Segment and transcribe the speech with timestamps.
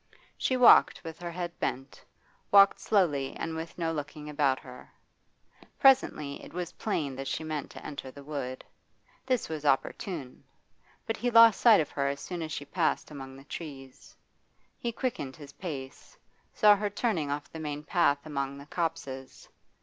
[0.35, 2.03] She walked with her head bent,
[2.49, 4.91] walked slowly and with no looking about her.
[5.77, 8.65] Presently it was plain that she meant to enter the wood.
[9.27, 10.43] This was opportune.
[11.05, 14.15] But he lost sight of her as soon as she passed among the trees.
[14.79, 16.17] He quickened his pace;
[16.51, 19.47] saw her turning off the main path among the copses.